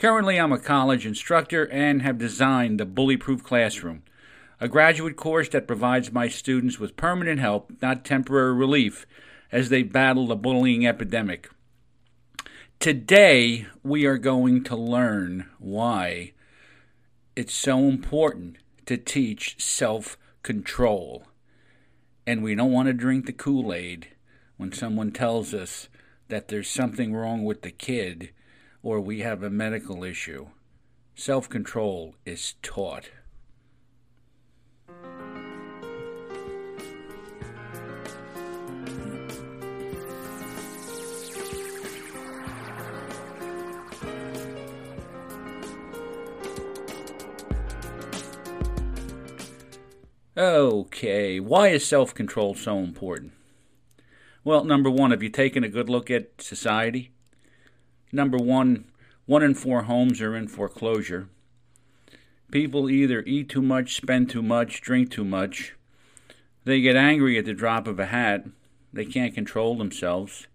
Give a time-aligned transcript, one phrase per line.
[0.00, 4.02] Currently, I'm a college instructor and have designed the Bully Proof Classroom,
[4.58, 9.06] a graduate course that provides my students with permanent help, not temporary relief,
[9.52, 11.50] as they battle the bullying epidemic.
[12.78, 16.32] Today, we are going to learn why
[17.36, 21.24] it's so important to teach self control.
[22.26, 24.08] And we don't want to drink the Kool Aid
[24.56, 25.90] when someone tells us
[26.28, 28.30] that there's something wrong with the kid
[28.82, 30.48] or we have a medical issue.
[31.14, 33.10] Self control is taught.
[50.36, 53.32] Okay, why is self control so important?
[54.42, 57.10] Well, number one, have you taken a good look at society?
[58.12, 58.84] Number one,
[59.26, 61.28] one in four homes are in foreclosure.
[62.50, 65.74] People either eat too much, spend too much, drink too much.
[66.64, 68.46] They get angry at the drop of a hat.
[68.92, 70.48] They can't control themselves.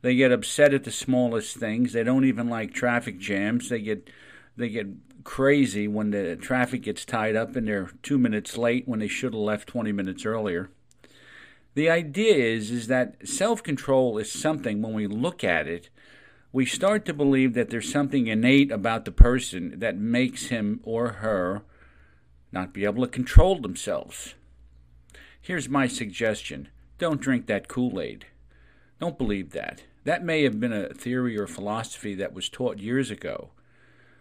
[0.00, 1.92] They get upset at the smallest things.
[1.92, 3.68] They don't even like traffic jams.
[3.68, 4.10] They get
[4.56, 4.88] they get
[5.24, 9.32] crazy when the traffic gets tied up and they're 2 minutes late when they should
[9.32, 10.70] have left 20 minutes earlier.
[11.74, 15.90] The idea is is that self-control is something when we look at it
[16.52, 21.08] we start to believe that there's something innate about the person that makes him or
[21.14, 21.62] her
[22.52, 24.34] not be able to control themselves.
[25.40, 26.68] Here's my suggestion
[26.98, 28.26] don't drink that Kool Aid.
[29.00, 29.82] Don't believe that.
[30.04, 33.50] That may have been a theory or philosophy that was taught years ago.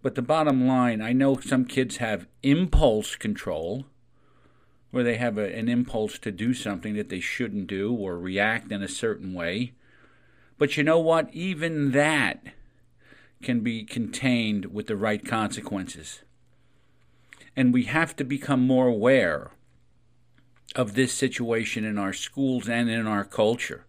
[0.00, 3.86] But the bottom line I know some kids have impulse control,
[4.90, 8.70] where they have a, an impulse to do something that they shouldn't do or react
[8.72, 9.72] in a certain way.
[10.62, 11.28] But you know what?
[11.34, 12.40] Even that
[13.42, 16.22] can be contained with the right consequences.
[17.56, 19.50] And we have to become more aware
[20.76, 23.86] of this situation in our schools and in our culture.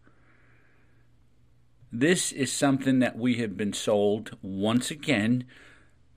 [1.91, 5.43] This is something that we have been sold once again,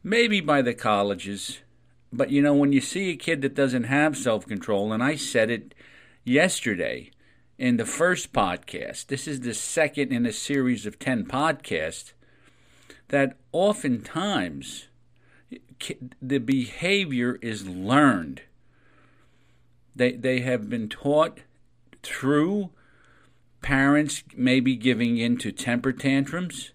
[0.03, 1.59] maybe by the colleges.
[2.11, 5.17] But you know, when you see a kid that doesn't have self control, and I
[5.17, 5.75] said it
[6.25, 7.11] yesterday,
[7.59, 12.12] in the first podcast, this is the second in a series of 10 podcasts,
[13.09, 14.89] that oftentimes
[16.21, 18.43] the behavior is learned.
[19.94, 21.39] They, they have been taught
[22.03, 22.71] through
[23.62, 26.73] parents maybe giving in to temper tantrums,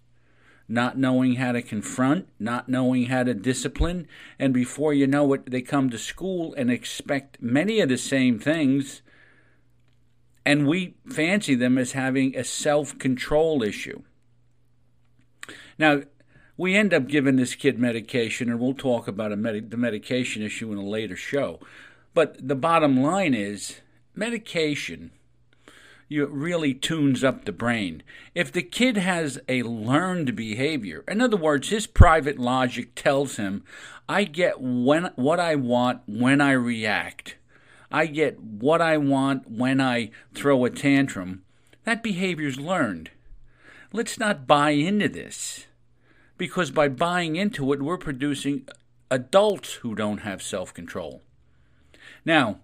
[0.68, 4.08] not knowing how to confront, not knowing how to discipline,
[4.40, 8.40] and before you know it, they come to school and expect many of the same
[8.40, 9.02] things
[10.46, 14.02] and we fancy them as having a self control issue.
[15.78, 16.02] Now,
[16.57, 20.72] we end up giving this kid medication, and we'll talk about med- the medication issue
[20.72, 21.59] in a later show.
[22.13, 23.81] But the bottom line is
[24.13, 25.12] medication
[26.12, 28.04] you really tunes up the brain.
[28.36, 33.63] If the kid has a learned behavior, in other words, his private logic tells him,
[34.10, 37.38] I get when what I want when I react.
[37.92, 41.44] I get what I want when I throw a tantrum,
[41.84, 43.12] that behavior's learned.
[43.92, 45.66] Let's not buy into this.
[46.38, 48.68] Because by buying into it, we're producing
[49.10, 51.22] adults who don't have self control.
[52.26, 52.60] Now,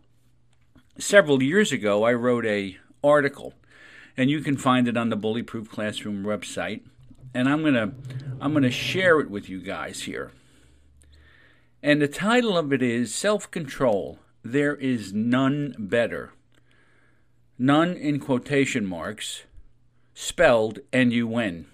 [0.98, 3.54] several years ago, I wrote a article,
[4.16, 6.82] and you can find it on the Bullyproof Classroom website.
[7.34, 7.94] And I'm gonna
[8.40, 10.32] I'm gonna share it with you guys here.
[11.84, 16.32] And the title of it is Self Control there is none better
[17.60, 19.44] None in quotation marks,
[20.14, 21.66] spelled N U N.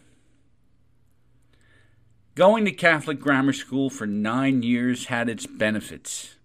[2.36, 6.36] Going to Catholic grammar school for nine years had its benefits.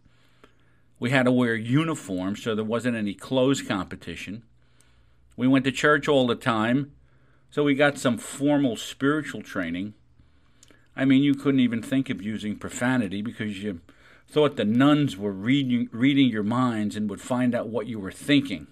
[0.98, 4.42] We had to wear uniforms, so there wasn't any clothes competition.
[5.36, 6.90] We went to church all the time,
[7.48, 9.94] so we got some formal spiritual training.
[10.96, 13.82] I mean, you couldn't even think of using profanity because you
[14.28, 18.12] thought the nuns were reading, reading your minds and would find out what you were
[18.12, 18.66] thinking.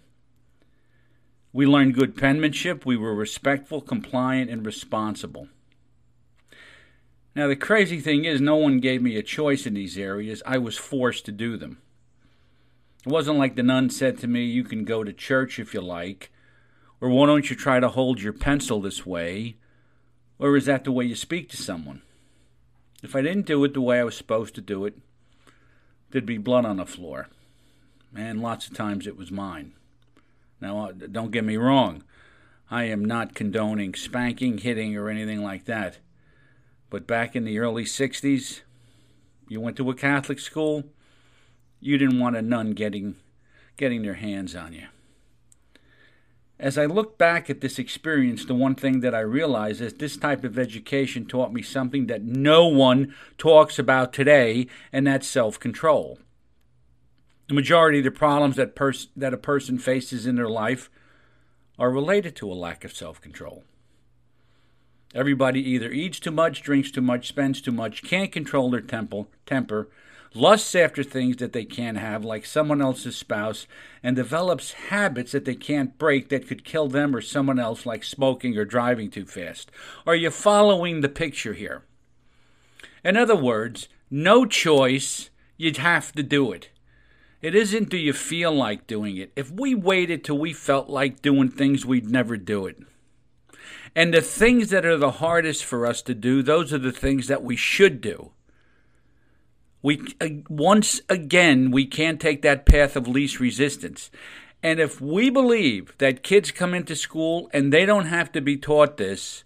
[1.53, 2.85] We learned good penmanship.
[2.85, 5.49] We were respectful, compliant, and responsible.
[7.35, 10.43] Now, the crazy thing is, no one gave me a choice in these areas.
[10.47, 11.79] I was forced to do them.
[13.07, 15.81] It wasn't like the nun said to me, You can go to church if you
[15.81, 16.31] like,
[17.01, 19.57] or why don't you try to hold your pencil this way,
[20.39, 22.03] or is that the way you speak to someone?
[23.03, 24.99] If I didn't do it the way I was supposed to do it,
[26.11, 27.29] there'd be blood on the floor.
[28.15, 29.73] And lots of times it was mine.
[30.61, 32.03] Now, uh, don't get me wrong.
[32.71, 35.99] I am not condoning spanking, hitting, or anything like that.
[36.89, 38.63] But back in the early 60s,
[39.49, 40.85] you went to a Catholic school,
[41.81, 43.17] you didn't want a nun getting,
[43.77, 44.87] getting their hands on you.
[46.59, 50.17] As I look back at this experience, the one thing that I realize is this
[50.17, 55.61] type of education taught me something that no one talks about today, and that's self
[55.61, 56.19] control.
[57.49, 60.91] The majority of the problems that, pers- that a person faces in their life
[61.79, 63.65] are related to a lack of self control.
[65.15, 69.29] Everybody either eats too much, drinks too much, spends too much, can't control their temple,
[69.45, 69.89] temper,
[70.37, 73.67] lusts after things that they can't have, like someone else's spouse,
[74.03, 78.05] and develops habits that they can't break that could kill them or someone else, like
[78.05, 79.71] smoking or driving too fast.
[80.07, 81.85] Are you following the picture here?
[83.05, 86.71] In other words, no choice, you'd have to do it.
[87.43, 89.33] It isn't do you feel like doing it.
[89.37, 92.79] If we waited till we felt like doing things, we'd never do it.
[93.95, 97.29] And the things that are the hardest for us to do, those are the things
[97.29, 98.33] that we should do.
[99.87, 104.11] We uh, once again we can't take that path of least resistance.
[104.61, 108.57] And if we believe that kids come into school and they don't have to be
[108.57, 109.45] taught this,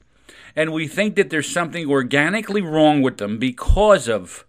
[0.57, 4.47] and we think that there's something organically wrong with them because of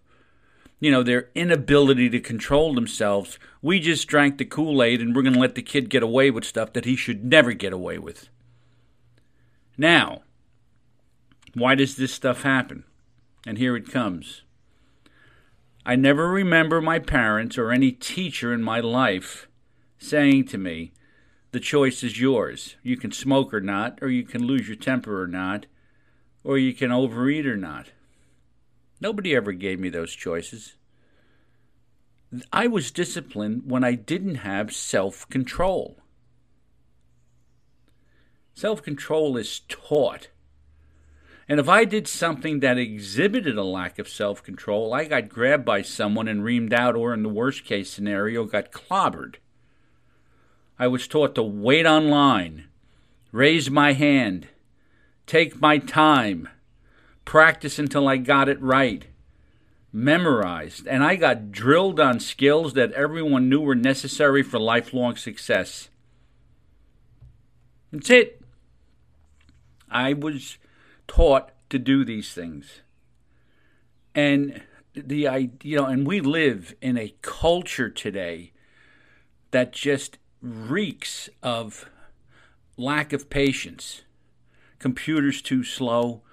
[0.79, 3.37] you know, their inability to control themselves.
[3.61, 6.31] We just drank the Kool Aid and we're going to let the kid get away
[6.31, 8.29] with stuff that he should never get away with.
[9.77, 10.21] Now,
[11.53, 12.85] why does this stuff happen?
[13.45, 14.43] And here it comes.
[15.85, 19.47] I never remember my parents or any teacher in my life
[19.97, 20.91] saying to me,
[21.51, 22.75] the choice is yours.
[22.83, 25.65] You can smoke or not, or you can lose your temper or not,
[26.43, 27.91] or you can overeat or not.
[28.99, 30.75] Nobody ever gave me those choices.
[32.53, 35.97] I was disciplined when I didn't have self control.
[38.53, 40.29] Self control is taught.
[41.47, 45.65] And if I did something that exhibited a lack of self control, I got grabbed
[45.65, 49.35] by someone and reamed out, or in the worst case scenario, got clobbered.
[50.79, 52.67] I was taught to wait on line,
[53.31, 54.47] raise my hand,
[55.27, 56.49] take my time,
[57.25, 59.05] practice until I got it right,
[59.93, 65.89] memorized, and I got drilled on skills that everyone knew were necessary for lifelong success.
[67.91, 68.41] That's it.
[69.89, 70.57] I was
[71.07, 72.81] taught to do these things.
[74.13, 74.61] And
[74.93, 78.51] the you know, and we live in a culture today
[79.51, 81.89] that just reeks of
[82.77, 84.01] lack of patience.
[84.79, 86.23] Computers too slow,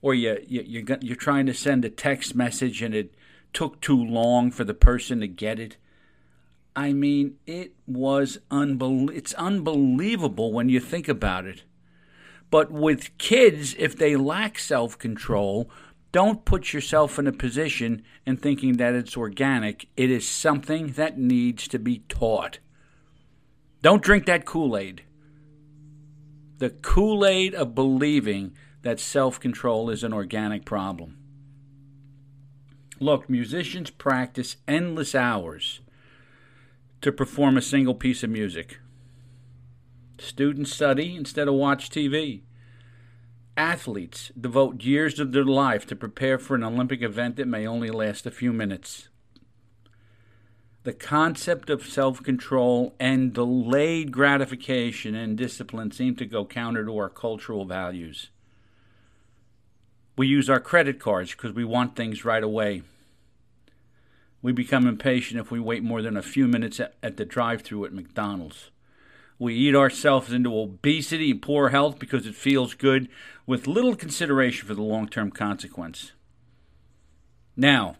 [0.00, 3.14] or you, you you're you're trying to send a text message and it
[3.52, 5.76] took too long for the person to get it.
[6.76, 11.64] I mean, it was unbel- it's unbelievable when you think about it.
[12.50, 15.70] But with kids, if they lack self control,
[16.12, 19.88] don't put yourself in a position in thinking that it's organic.
[19.96, 22.58] It is something that needs to be taught.
[23.82, 25.04] Don't drink that Kool Aid.
[26.58, 28.52] The Kool Aid of believing
[28.82, 31.16] that self control is an organic problem.
[32.98, 35.80] Look, musicians practice endless hours
[37.00, 38.78] to perform a single piece of music.
[40.20, 42.42] Students study instead of watch TV.
[43.56, 47.90] Athletes devote years of their life to prepare for an Olympic event that may only
[47.90, 49.08] last a few minutes.
[50.82, 56.96] The concept of self control and delayed gratification and discipline seem to go counter to
[56.98, 58.28] our cultural values.
[60.16, 62.82] We use our credit cards because we want things right away.
[64.42, 67.86] We become impatient if we wait more than a few minutes at, the drive through
[67.86, 68.70] at McDonald's.
[69.40, 73.08] We eat ourselves into obesity and poor health because it feels good
[73.46, 76.12] with little consideration for the long term consequence.
[77.56, 77.96] Now,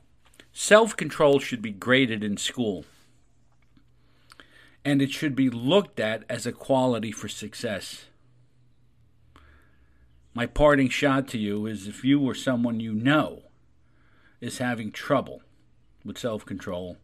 [0.53, 2.85] self control should be graded in school,
[4.85, 8.05] and it should be looked at as a quality for success.
[10.35, 13.45] My parting shot to you is if you or someone you know
[14.43, 15.41] is having trouble
[16.05, 16.99] with self control,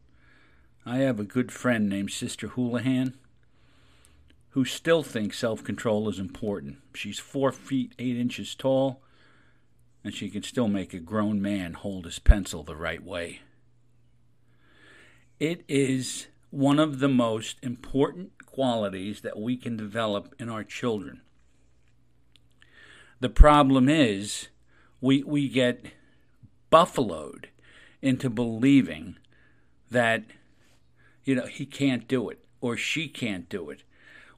[0.85, 3.15] I have a good friend named Sister Houlihan
[4.57, 6.79] who still thinks self control is important.
[6.95, 9.03] She's four feet eight inches tall,
[10.03, 13.41] and she can still make a grown man hold his pencil the right way.
[15.39, 21.21] It is one of the most important qualities that we can develop in our children.
[23.21, 24.49] The problem is
[25.03, 25.85] we, we get
[26.71, 27.49] buffaloed
[28.01, 29.19] into believing
[29.91, 30.25] that,
[31.27, 33.83] you know, he can't do it or she can't do it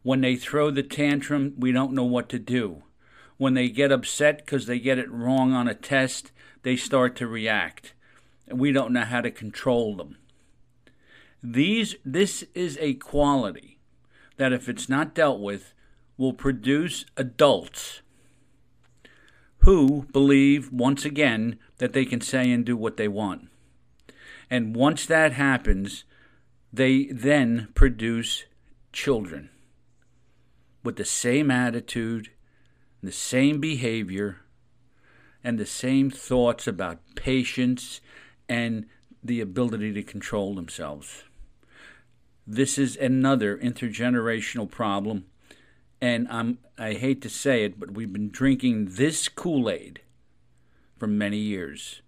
[0.08, 2.82] when they throw the tantrum, we don't know what to do.
[3.36, 7.26] When they get upset because they get it wrong on a test, they start to
[7.26, 7.92] react.
[8.46, 10.16] And we don't know how to control them.
[11.42, 13.80] These, this is a quality
[14.38, 15.74] that, if it's not dealt with,
[16.16, 18.00] will produce adults
[19.58, 23.50] who believe, once again, that they can say and do what they want.
[24.48, 26.04] And once that happens,
[26.72, 28.46] they then produce
[28.90, 29.50] children
[30.82, 32.30] with the same attitude,
[33.02, 34.40] the same behavior,
[35.42, 38.00] and the same thoughts about patience
[38.48, 38.86] and
[39.22, 41.24] the ability to control themselves.
[42.46, 45.26] This is another intergenerational problem,
[46.00, 50.00] and I'm I hate to say it, but we've been drinking this Kool-Aid
[50.96, 52.00] for many years.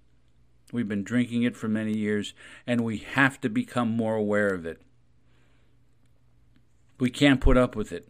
[0.72, 2.32] We've been drinking it for many years,
[2.66, 4.80] and we have to become more aware of it.
[6.98, 8.08] We can't put up with it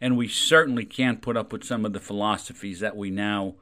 [0.00, 3.54] and we certainly can't put up with some of the philosophies that we now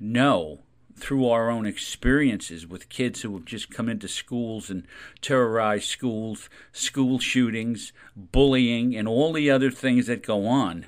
[0.00, 0.60] know
[0.96, 4.86] through our own experiences with kids who have just come into schools and
[5.20, 10.86] terrorized schools, school shootings, bullying, and all the other things that go on.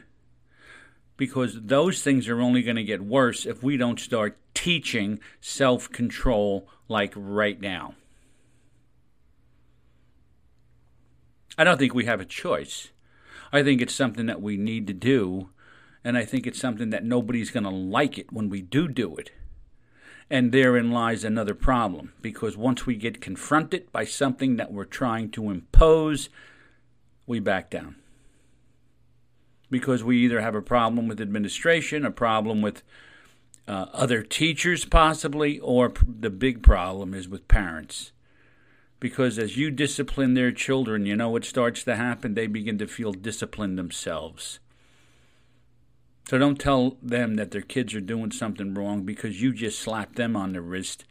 [1.16, 5.90] Because those things are only going to get worse if we don't start teaching self
[5.90, 7.94] control like right now.
[11.58, 12.90] I don't think we have a choice.
[13.52, 15.50] I think it's something that we need to do,
[16.04, 19.16] and I think it's something that nobody's going to like it when we do do
[19.16, 19.30] it.
[20.30, 25.30] And therein lies another problem, because once we get confronted by something that we're trying
[25.30, 26.28] to impose,
[27.26, 27.96] we back down.
[29.70, 32.82] Because we either have a problem with administration, a problem with
[33.66, 38.12] uh, other teachers, possibly, or the big problem is with parents
[39.00, 42.34] because as you discipline their children, you know what starts to happen?
[42.34, 44.58] They begin to feel disciplined themselves.
[46.28, 50.16] So don't tell them that their kids are doing something wrong because you just slapped
[50.16, 51.04] them on the wrist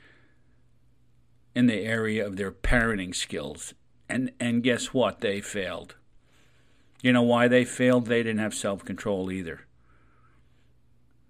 [1.55, 3.73] in the area of their parenting skills.
[4.07, 5.21] And and guess what?
[5.21, 5.95] They failed.
[7.01, 8.05] You know why they failed?
[8.05, 9.61] They didn't have self-control either.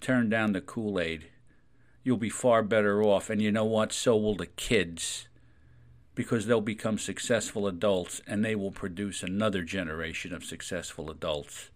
[0.00, 1.28] turn down the Kool Aid.
[2.04, 3.30] You'll be far better off.
[3.30, 3.92] And you know what?
[3.92, 5.28] So will the kids
[6.14, 11.70] because they'll become successful adults and they will produce another generation of successful adults.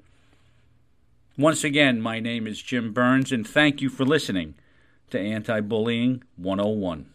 [1.40, 4.52] Once again, my name is Jim Burns, and thank you for listening
[5.08, 7.06] to Anti Bullying 101.